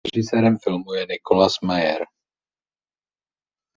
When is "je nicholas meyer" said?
0.93-2.01